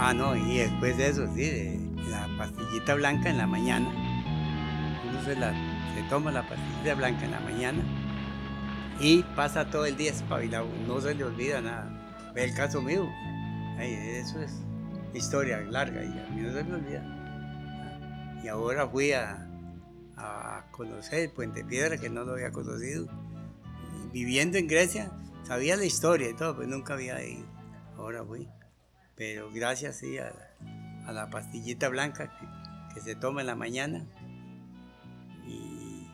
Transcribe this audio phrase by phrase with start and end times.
[0.00, 3.88] Ah, no, y después de eso, sí, la pastillita blanca en la mañana.
[5.10, 5.52] Uno se, la,
[5.94, 7.82] se toma la pastillita blanca en la mañana
[9.00, 12.30] y pasa todo el día espabilado, no se le olvida nada.
[12.32, 13.08] Ve el caso mío,
[13.80, 14.60] eso es
[15.14, 18.40] historia larga y a mí no se me olvida.
[18.44, 19.48] Y ahora fui a,
[20.16, 23.08] a conocer el Puente Piedra, que no lo había conocido.
[24.12, 25.10] Viviendo en Grecia,
[25.42, 27.44] sabía la historia y todo, pero nunca había ido.
[27.96, 28.48] Ahora fui.
[29.18, 30.32] Pero gracias sí, a,
[31.06, 34.06] a la pastillita blanca que, que se toma en la mañana
[35.44, 36.06] y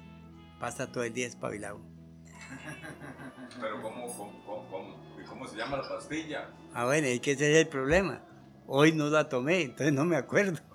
[0.58, 1.80] pasa todo el día espabilado.
[3.60, 4.96] Pero ¿cómo, cómo, cómo,
[5.28, 6.48] cómo- se llama la pastilla?
[6.72, 8.22] Ah, bueno, es que ese es el problema.
[8.66, 10.58] Hoy no la tomé, entonces no me acuerdo.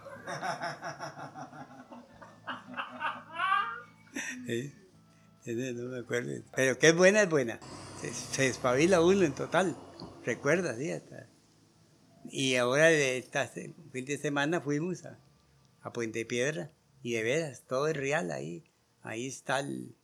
[5.45, 6.31] No me acuerdo.
[6.55, 7.59] Pero que es buena, es buena.
[8.02, 9.75] Se, se espabila uno en total.
[10.25, 10.91] Recuerda, sí.
[10.91, 11.27] hasta-
[12.31, 15.19] Y ahora esta fin de semana fuimos a,
[15.81, 16.71] a Puente Piedra
[17.02, 18.63] y de veras, todo es real ahí.
[19.02, 19.95] Ahí está el,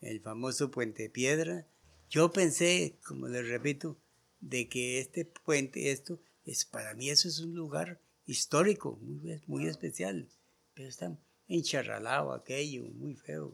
[0.00, 1.66] el famoso Puente Piedra.
[2.08, 3.98] Yo pensé, como les repito,
[4.40, 9.66] de que este puente, esto, es para mí eso es un lugar histórico, muy, muy
[9.66, 10.28] especial.
[10.74, 11.18] Pero está
[11.48, 13.52] encharralado aquello, muy feo.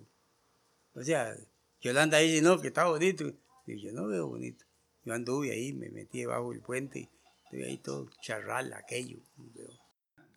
[0.95, 1.37] O sea,
[1.81, 3.33] Yolanda dice, no, que está bonito.
[3.67, 4.65] Y yo no veo bonito.
[5.05, 7.09] Yo anduve ahí, me metí debajo del puente,
[7.53, 9.19] estuve ahí todo charral, aquello.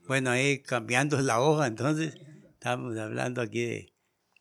[0.08, 2.16] Bueno, ahí cambiando la hoja, entonces,
[2.52, 3.94] estamos hablando aquí de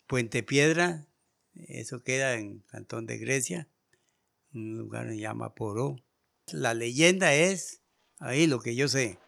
[0.09, 1.07] Puente Piedra,
[1.55, 3.69] eso queda en Cantón de Grecia,
[4.53, 5.97] un lugar que se llama Poró.
[6.53, 7.81] La leyenda es,
[8.19, 9.19] ahí lo que yo sé,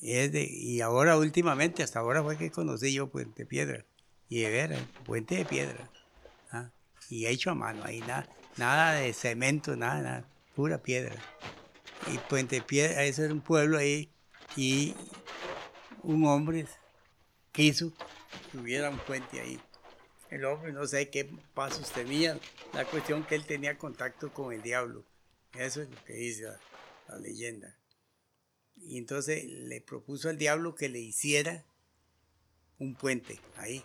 [0.00, 3.84] es de, y ahora últimamente, hasta ahora fue que conocí yo Puente Piedra,
[4.28, 5.90] y de veras, Puente de Piedra,
[6.52, 6.70] ¿ah?
[7.08, 11.16] y hecho a mano, ahí nada, nada de cemento, nada, nada, pura piedra.
[12.06, 14.10] Y Puente Piedra, eso era un pueblo ahí,
[14.56, 14.94] y
[16.02, 16.66] un hombre
[17.52, 17.92] quiso
[18.50, 19.60] que hubiera un puente ahí.
[20.30, 22.38] El hombre no sé qué pasos tenía,
[22.72, 25.04] la cuestión que él tenía contacto con el diablo.
[25.54, 26.60] Eso es lo que dice la,
[27.08, 27.76] la leyenda.
[28.76, 31.64] Y entonces le propuso al diablo que le hiciera
[32.78, 33.84] un puente ahí.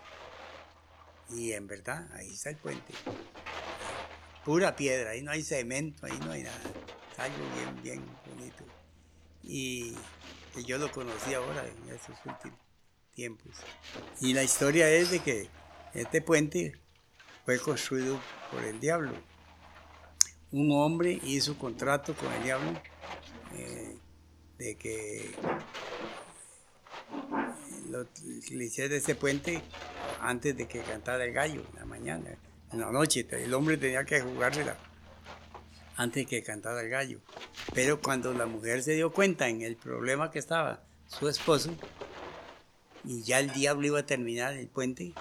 [1.29, 2.93] Y en verdad, ahí está el puente.
[4.45, 6.61] Pura piedra, ahí no hay cemento, ahí no hay nada.
[7.17, 8.05] Algo bien, bien
[8.35, 8.63] bonito.
[9.43, 9.95] Y
[10.65, 12.59] yo lo conocí ahora en esos últimos
[13.13, 13.51] tiempos.
[14.21, 15.49] Y la historia es de que
[15.93, 16.73] este puente
[17.45, 18.19] fue construido
[18.51, 19.11] por el diablo.
[20.51, 22.73] Un hombre hizo contrato con el diablo
[23.53, 23.97] eh,
[24.57, 25.31] de que
[27.89, 28.07] lo-
[28.51, 29.61] le hiciera ese puente
[30.21, 32.37] antes de que cantara el gallo en la mañana,
[32.71, 33.25] en la noche.
[33.29, 34.77] El hombre tenía que jugársela
[35.97, 37.19] antes que cantara el gallo.
[37.73, 41.75] Pero cuando la mujer se dio cuenta en el problema que estaba su esposo,
[43.03, 45.13] y ya el diablo iba a terminar el puente,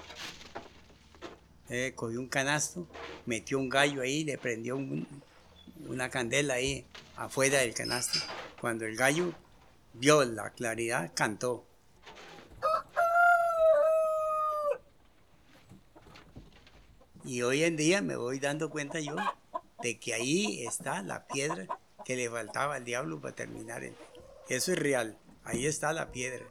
[1.69, 2.87] eh, cogió un canasto,
[3.25, 5.07] metió un gallo ahí, le prendió un-
[5.87, 8.19] una candela ahí afuera del canasto.
[8.59, 9.33] Cuando el gallo
[9.93, 11.65] vio la claridad, cantó.
[17.23, 19.15] Y hoy en día me voy dando cuenta yo
[19.81, 21.67] de que ahí está la piedra
[22.05, 23.83] que le faltaba al diablo para terminar.
[24.49, 26.45] Eso es real, ahí está la piedra.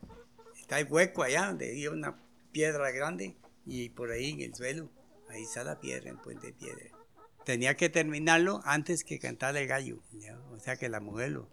[0.61, 2.21] Está el hueco allá donde había una
[2.53, 3.37] piedra grande
[3.67, 4.91] y por ahí en el suelo,
[5.29, 6.85] ahí está la piedra, en puente de piedra.
[7.45, 10.01] Tenía que terminarlo antes que cantara el gallo,
[10.51, 11.51] o sea que la mujer lo,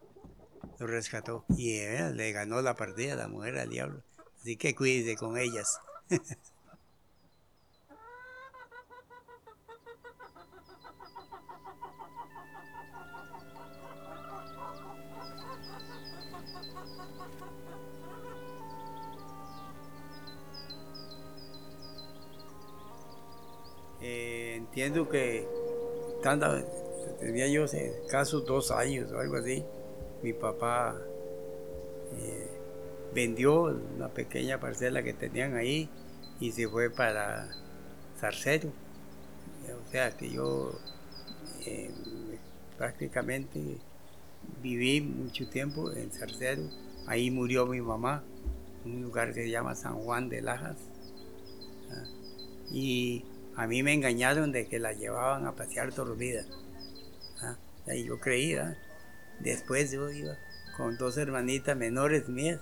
[0.79, 4.03] rescató y le ganó la partida la mujer al diablo.
[4.39, 5.79] Así que cuídese con ellas.
[24.01, 25.47] Eh, entiendo que
[26.23, 26.63] tanta-
[27.19, 27.65] tenía yo
[28.09, 29.63] caso dos años o algo así.
[30.23, 30.95] Mi papá
[32.17, 32.47] eh,
[33.13, 33.63] vendió
[33.95, 35.89] una pequeña parcela que tenían ahí
[36.39, 37.47] y se fue para
[38.19, 38.69] Zarcero.
[39.87, 40.71] O sea que yo
[41.65, 41.91] eh,
[42.77, 43.77] prácticamente
[44.61, 46.63] viví mucho tiempo en Zarcero.
[47.07, 48.23] Ahí murió mi mamá,
[48.85, 50.77] en un lugar que se llama San Juan de Lajas.
[51.91, 52.05] ¿ah?
[52.71, 56.45] Y a mí me engañaron de que la llevaban a pasear dormida.
[57.41, 57.57] ¿ah?
[57.93, 58.77] Y yo creía.
[59.39, 60.37] Después yo iba
[60.77, 62.59] con dos hermanitas menores mías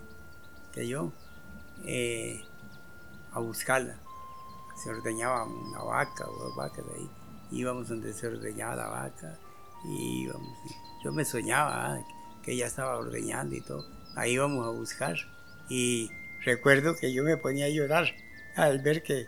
[0.74, 1.12] que yo
[1.86, 2.42] eh,
[3.32, 4.00] a buscarla.
[4.82, 7.10] Se ordeñaba una vaca o dos vacas ahí.
[7.52, 9.38] Íbamos donde se ordeñaba la vaca
[9.86, 10.28] y.
[11.04, 12.02] Yo me soñaba ¿ah?
[12.44, 13.86] que ella estaba ordeñando y todo.
[14.16, 15.16] ahí íbamos a buscar.
[15.70, 16.10] Y
[16.44, 18.14] recuerdo que yo me ponía a llorar
[18.56, 19.28] al ver que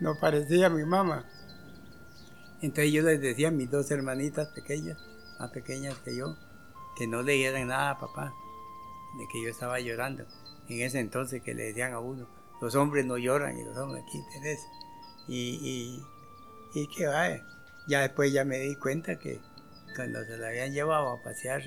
[0.00, 1.26] no parecía mi mamá.
[2.62, 4.98] Entonces yo les decía a mis dos hermanitas pequeñas,
[5.38, 6.36] más pequeñas que yo,
[6.96, 8.32] que no le dieran nada a papá,
[9.18, 10.24] de que yo estaba llorando.
[10.68, 12.26] En ese entonces que le decían a uno,
[12.60, 14.60] los hombres no lloran y los hombres aquí interés.
[15.28, 16.00] Y,
[16.74, 17.44] y, y que vaya,
[17.86, 19.40] ya después ya me di cuenta que
[19.96, 21.62] cuando se la habían llevado a pasear,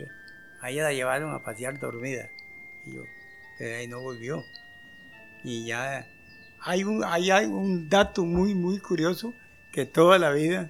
[0.61, 2.29] a ella la llevaron a pasear dormida.
[2.85, 3.03] Y yo,
[3.57, 4.45] pero ahí no volvió.
[5.43, 6.07] Y ya
[6.61, 9.33] hay un, hay un dato muy, muy curioso
[9.73, 10.69] que toda la vida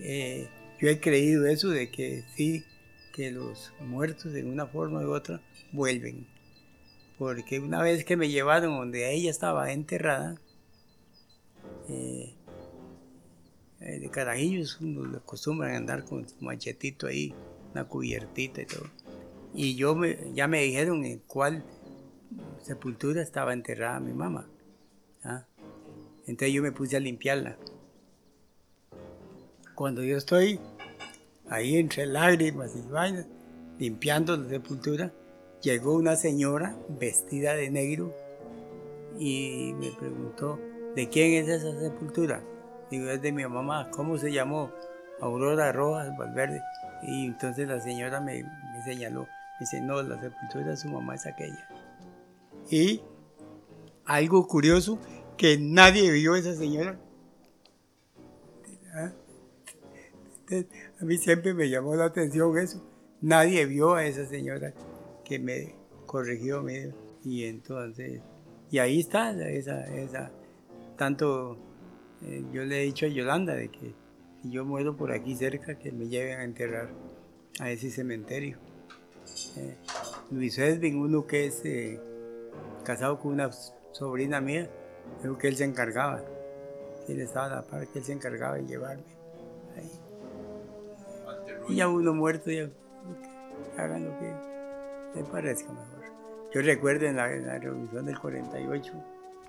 [0.00, 0.48] eh,
[0.78, 2.64] yo he creído eso de que sí,
[3.12, 5.40] que los muertos de una forma u otra
[5.72, 6.26] vuelven.
[7.18, 10.36] Porque una vez que me llevaron donde ella estaba enterrada,
[11.88, 12.35] eh,
[13.80, 17.34] eh, de carajillos uno acostumbran a andar con su machetito ahí,
[17.72, 18.86] una cubiertita y todo.
[19.54, 19.98] Y yo
[20.34, 21.64] ya me dijeron en cuál
[22.62, 24.48] sepultura estaba enterrada mi mamá.
[25.24, 25.44] ¿ah?
[26.26, 27.56] Entonces yo me puse a limpiarla.
[29.74, 30.58] Cuando yo estoy
[31.48, 33.26] ahí entre lágrimas y vainas,
[33.78, 35.12] limpiando la sepultura,
[35.62, 38.14] llegó una señora vestida de negro
[39.18, 40.58] y me preguntó,
[40.94, 42.42] ¿de quién es esa sepultura?
[42.90, 44.70] Digo, es de mi mamá, ¿cómo se llamó?
[45.20, 46.60] Aurora Rojas Valverde.
[47.02, 51.14] Y entonces la señora me, me señaló, me dice, no, la sepultura de su mamá
[51.14, 51.68] es aquella.
[52.70, 53.00] Y
[54.04, 54.98] algo curioso,
[55.36, 56.98] que nadie vio a esa señora.
[58.94, 59.12] ¿Ah?
[61.00, 62.82] A mí siempre me llamó la atención eso.
[63.20, 64.72] Nadie vio a esa señora
[65.24, 65.74] que me
[66.06, 66.62] corrigió.
[66.62, 68.20] medio y entonces,
[68.70, 70.30] y ahí está esa, esa,
[70.96, 71.58] tanto
[72.22, 73.94] eh, yo le he dicho a Yolanda de que
[74.42, 76.88] si yo muero por aquí cerca, que me lleven a enterrar
[77.60, 78.58] a ese cementerio.
[79.56, 79.76] Eh,
[80.30, 82.00] Luis Edwin, uno que es eh,
[82.84, 83.50] casado con una
[83.92, 84.70] sobrina mía,
[85.22, 86.22] dijo que él se encargaba.
[87.08, 89.04] Él estaba a la par, que él se encargaba de llevarme
[89.76, 89.90] ahí.
[91.68, 92.68] Y ya uno muerto, ya
[93.76, 94.32] hagan lo que
[95.14, 95.96] les parezca mejor.
[96.52, 98.92] Yo recuerdo en la, revolución del 48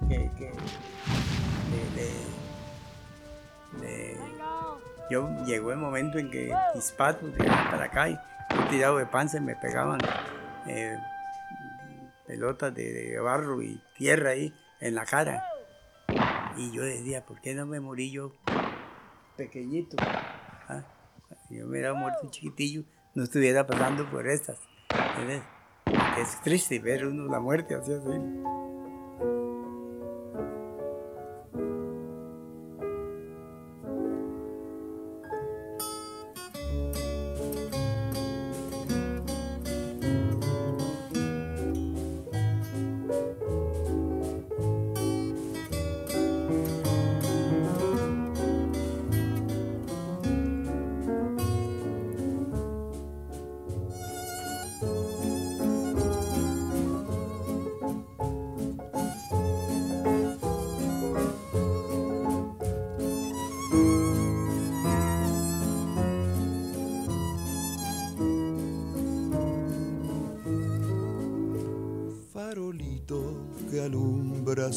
[0.10, 0.52] que, que
[5.10, 7.22] yo llegó el momento en que disparos
[7.72, 8.18] para acá y
[8.70, 10.00] tirado de panza y me pegaban
[10.68, 10.98] eh,
[12.26, 15.44] pelotas de, barro y tierra ahí en la cara.
[16.58, 18.34] Y yo decía, ¿por qué no me morí yo
[19.38, 19.96] pequeñito?
[20.00, 20.84] ¿Ah?
[21.50, 22.84] Yo me hubiera muerto chiquitillo,
[23.16, 24.60] no estuviera pasando por estas.
[26.18, 28.57] Es triste ver uno la muerte así así.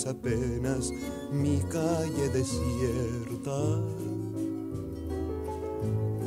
[0.07, 0.93] Apenas
[1.33, 3.61] mi calle desierta.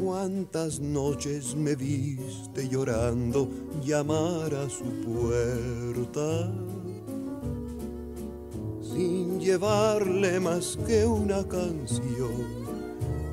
[0.03, 3.47] Cuántas noches me viste llorando
[3.81, 6.51] llamar a su puerta,
[8.81, 12.45] sin llevarle más que una canción,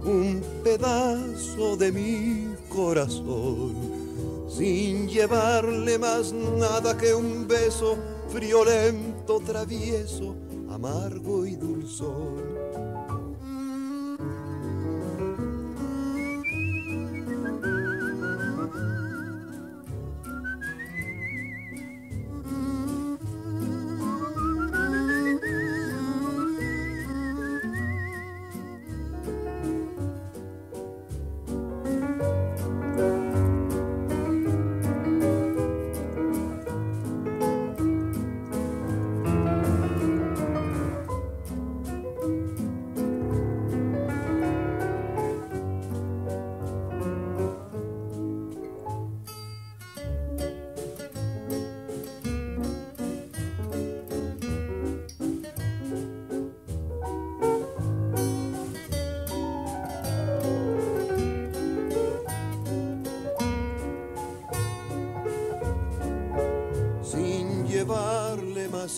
[0.04, 3.74] un pedazo de mi corazón,
[4.48, 7.96] sin llevarle más nada que un beso
[8.28, 10.34] friolento, travieso,
[10.68, 12.59] amargo y dulzón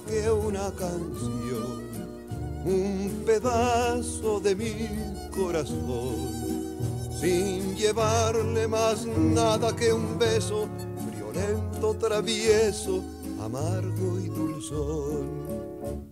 [0.01, 1.83] que una canción,
[2.65, 4.89] un pedazo de mi
[5.35, 6.31] corazón,
[7.21, 10.69] sin llevarle más nada que un beso,
[11.15, 13.03] violento, travieso,
[13.41, 16.12] amargo y dulzón